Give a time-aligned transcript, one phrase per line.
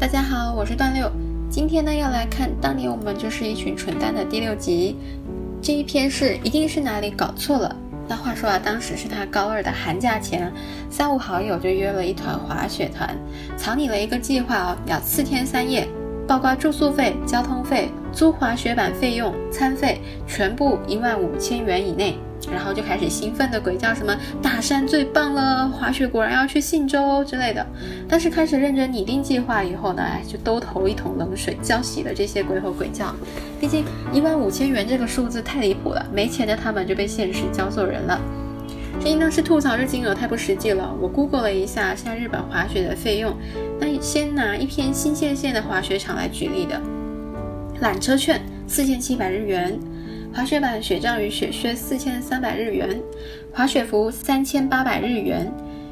[0.00, 1.10] 大家好，我是段六。
[1.50, 4.96] 今天呢，要来看当年我们就是一群蠢蛋的第六集。
[5.60, 7.74] 这一篇是一定是哪里搞错了。
[8.06, 10.52] 那话说啊，当时是他高二的寒假前，
[10.88, 13.12] 三五好友就约了一团滑雪团，
[13.56, 15.88] 草拟了一个计划哦，要四天三夜，
[16.28, 22.16] 包括住宿费、交通费、租滑雪板费用、餐费，全部一万五千元以内。
[22.52, 27.66] 然后就开始兴奋的鬼叫什么大山最棒了，滑雪果然要去信州之类的。
[28.08, 33.14] 但是开始认真拟定计划以后呢，哎，就都投一桶冷水浇熄了这些鬼吼鬼叫。
[33.60, 38.20] 毕竟一万五千元这个数字太离谱了，没钱的他们就被现实教做人了。
[39.00, 40.92] 这应当是吐槽这金额太不实际了。
[41.00, 43.36] 我 Google 了一下，现在日本滑雪的费用，
[43.78, 46.80] 那先拿一篇新泻县的滑雪场来举例的，
[47.80, 49.78] 缆车券四千七百日元。
[50.32, 53.00] 滑雪板、雪杖与雪靴四千三百日元，
[53.52, 55.50] 滑雪服三千八百日元，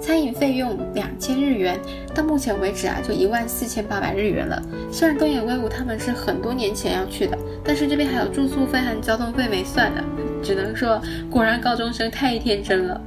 [0.00, 1.78] 餐饮费用两千日元。
[2.14, 4.62] 到目前为止啊，就一万四千八百日元了。
[4.92, 10.04] 虽然东野圭吾他们是很多年前要去的，但是这边还有住宿费和交通费没算呢。
[10.42, 13.00] 只能说，果然高中生太天真了。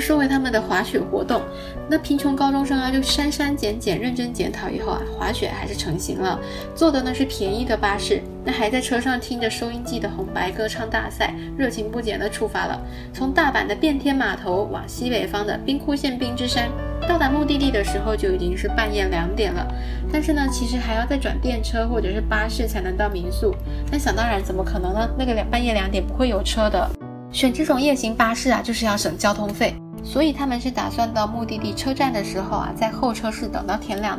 [0.00, 1.42] 说回他们的滑雪活动，
[1.88, 6.38] 那贫穷高中生啊，就删删减减，认真检讨以后啊，滑雪还是成型了。
[6.74, 12.80] 坐的呢是便宜的巴士，那还在车上听着收音机的红白歌唱大赛，热情不减的出发了。
[13.12, 16.68] 从大阪的变天码头往西北方的兵库县冰之山，
[17.08, 19.66] 到达目的地的时候就已经是半夜两点了。
[20.12, 23.54] 但是呢，其实还要再转电车或者是巴士才能到民宿。
[23.90, 25.08] 那想当然，怎么可能呢？
[25.18, 26.90] 那个两半夜两点不会有车的。
[27.30, 29.74] 选这种夜行巴士啊，就是要省交通费。
[30.04, 34.18] 所以他们是打算到目的地车站的时候啊，在候车室等到天亮。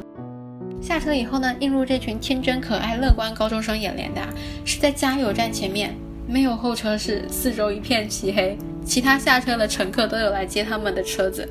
[0.82, 4.22] 下车以后呢，映入这群天真可爱、乐观高中生眼帘的，
[4.64, 5.94] 是在加油站前面，
[6.26, 8.58] 没有候车室，四周一片漆黑。
[8.86, 11.48] 其他下车的乘客都有来接他们的车子。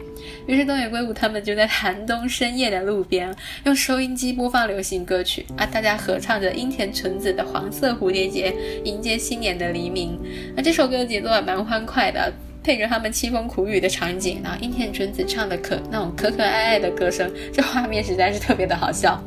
[0.47, 3.33] 于是东野圭吾他们就在寒冬深夜的路边，
[3.65, 8.51] 用收音机播放流行歌曲啊，大家合唱着樱田纯子的《黄色蝴蝶结》，
[8.83, 10.19] 迎接新年的黎明。
[10.56, 12.33] 那这首歌的节奏还蛮欢快的。
[12.69, 19.19] 配着他们凄风苦雨的场景，然后樱田纯子唱的可那种可可爱爱的歌声，这画面实在是特别的好笑。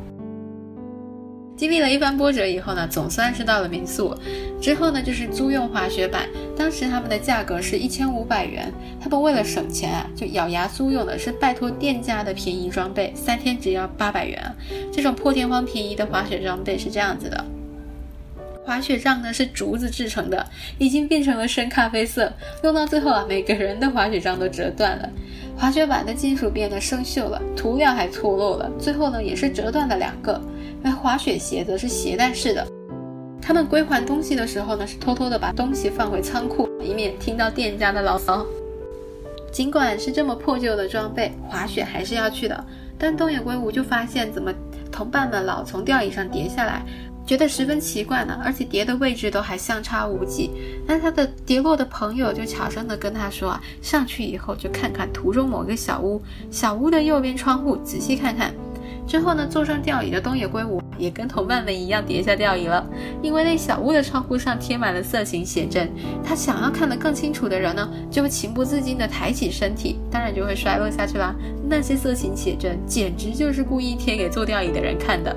[1.56, 4.16] 经历了一番波折以后呢，总算是到了民宿。
[4.60, 8.72] 之后呢，就是租用滑雪板，当时他们的价格是一千五百元。
[9.00, 14.40] 他们为了省钱啊，就咬牙租用的是拜托店家的便宜装备，三天只要八百元。
[14.92, 17.44] 这种破天荒便宜的滑雪装备是这样子的。
[18.64, 20.46] 滑雪杖呢是竹子制成的，
[20.78, 22.32] 已经变成了深咖啡色。
[22.62, 25.08] 用到最后啊，每个人的滑雪杖都折断了。
[25.56, 28.70] 滑雪板的金属变得生锈了，涂料还脱落了。
[28.78, 30.40] 最后呢，也是折断了两个。
[30.84, 32.66] 而滑雪鞋则是鞋带式的。
[33.40, 38.46] 他们归还东西的时候呢，是偷偷的把东西放回仓库，以免听到店家的牢骚。
[39.52, 42.64] 尽管是这么破旧的装备，滑雪还是要去的。
[42.96, 44.52] 但东野圭吾就发现，怎么
[44.90, 46.82] 同伴们老从吊椅上跌下来。
[47.24, 50.50] 觉得十分奇怪呢，而且叠的位置都还相差无几。
[50.86, 58.52] 那他的跌落的朋友就悄声的跟他说啊，上去以后就看看图中某个小屋，小屋的右边窗户仔细看看。
[59.06, 62.86] 之后呢，坐上吊椅的东野圭吾也跟同伴们一样叠下吊椅了，
[63.20, 65.90] 因为那小屋的窗户上贴满了色情写真。
[66.24, 71.34] 他想要看得更清楚的人呢，就会情不自禁的抬起身体，当然就会摔落下去啦。
[71.68, 75.36] 那些色情写真简直就是故意贴给坐吊椅的人看的。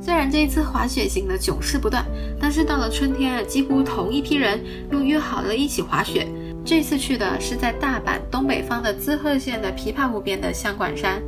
[0.00, 2.04] 虽然这一次滑雪行的囧事不断，
[2.40, 4.58] 但是到了春天啊，几乎同一批人
[4.90, 6.26] 又约好了一起滑雪。
[6.64, 11.22] 这次去的是在大阪东北方的滋贺县的琵琶湖边的香馆山。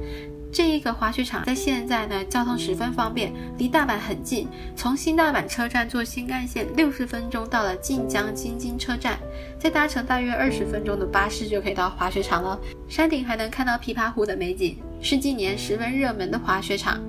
[0.51, 4.47] 这一个滑雪场在现在呢，交通十分方便，离大阪很近。
[4.77, 9.19] 从新大阪车站坐新干线六十分钟到了晋江京津车站，
[9.59, 12.59] 再搭乘大约二十分钟的巴士就可以到滑雪场了。
[12.89, 17.01] 山顶还能看到琵琶湖的美景，是近年十分热门的滑雪场。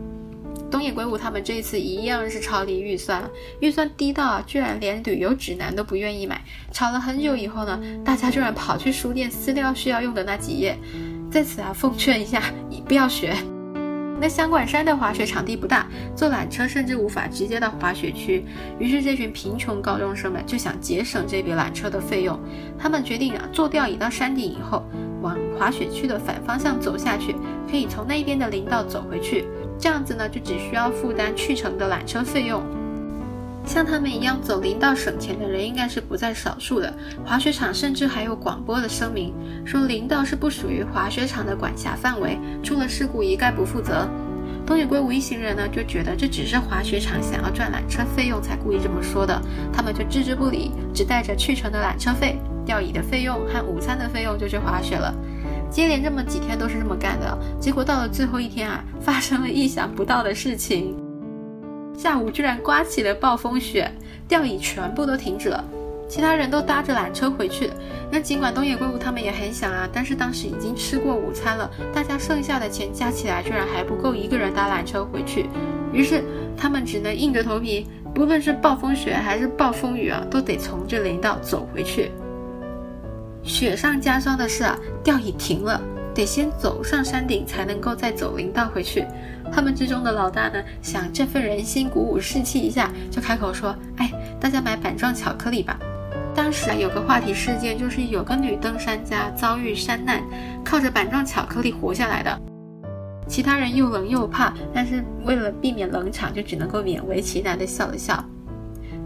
[0.73, 3.29] 东野圭吾他们这次一样是超低预算，
[3.59, 6.41] 预算低到啊，居然连旅游指南都不愿意买。
[6.71, 10.75] 吵了很久以后呢，大家居然跑去书店撕掉需要用的那几页。
[11.29, 12.41] 在此啊，奉劝一下，
[12.71, 13.35] 你不要学。
[14.19, 18.43] 那香管山的滑雪场地不大，坐缆车甚至无法直接到滑雪区。
[18.79, 22.39] 于是这群贫穷高中生们就想节省这笔缆车的费用，
[22.79, 24.83] 他们决定啊，坐吊椅到山顶以后，
[25.21, 27.35] 往滑雪区的反方向走下去，
[27.69, 29.45] 可以从那边的林道走回去。
[29.79, 32.63] 这样子呢，就只需要负担去程的缆车费用。
[33.65, 36.93] 像他们一样走林道省钱的人，应该是不在少数的。
[37.25, 39.33] 滑雪场甚至还有广播的声明，
[39.65, 44.05] 说林道是不属于滑雪场的管辖范围，出了事故一概不负责。
[44.65, 49.41] 东野圭吾一行人呢，就觉得这只是滑雪场想要赚缆车费用才故意这么说的，
[49.71, 55.13] 他们就置之不理，只带着去程的缆车费、吊椅的费用和午餐的费用就去滑雪了。
[55.73, 60.95] 接连这么几天都是这么干的，结果到了最后一天啊，发生了意想不到的事情。
[61.97, 63.91] 下午居然刮起了暴风雪，
[64.27, 65.65] 吊椅全部都停止了，
[66.07, 67.71] 其他人都搭着缆车回去。
[68.11, 75.49] 那尽管东野圭吾他们也很想啊，但是当时已经吃过午餐了，大家剩下的钱加起来居然还不够一个人搭缆车回去，
[75.91, 76.23] 于是
[76.55, 82.11] 他们只能硬着头皮，不论是暴风雪还是暴风雨啊，都得从这林道走回去。
[83.43, 85.79] 雪上加霜的是啊，吊椅停了。
[86.15, 89.03] 得先走上山顶，才能够再走林道回去。
[89.51, 95.75] 他们之中的老大呢，想振奋人心、鼓舞士气一下，就开口说：“哎，大家买板状巧克力吧。
[96.35, 100.21] ”当时啊有个话题事件，就是有个女登山家遭遇山难，
[100.63, 102.41] 靠着板状巧克力活下来的。
[103.27, 108.23] 其他人又冷又怕，但是为了避免冷场，就只能够勉为其难地笑了笑。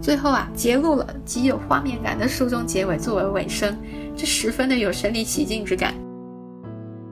[0.00, 3.76] 最后啊，揭露了极有画面感的书中结尾作为尾声，
[4.16, 5.92] 这十分的有身临其境之感。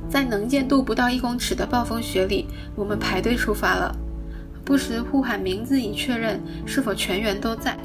[0.08, 2.46] 在能见度不到一公尺的暴风雪里，
[2.76, 3.94] 我们排队出发了，
[4.64, 7.76] 不时呼喊名字以确认是否全员都在。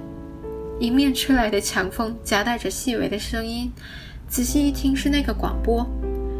[0.79, 3.71] 迎面吹来的强风夹带着细微的声音，
[4.27, 5.85] 仔细一听是那个广播：“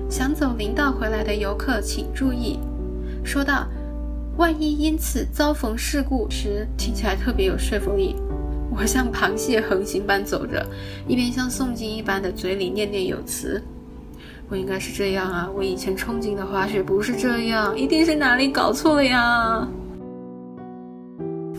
[0.10, 2.60] 想走林道回来的游客请注意。”
[3.26, 3.68] 说道
[4.38, 8.16] ：“万一因此遭逢事故时，听起来特别有说服力。”
[8.82, 10.66] 我像螃蟹横行般走着，
[11.08, 13.62] 一边像诵经一般的嘴里念念有词。
[14.50, 15.48] 我应该是这样啊！
[15.56, 19.68] 我以前憧憬的滑雪不是这样，一定是哪里搞错了呀！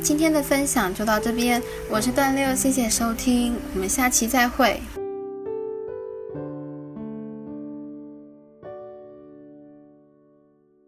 [0.02, 4.80] 今天的分享就到这边，我是段六，谢谢收听，我们下期再会。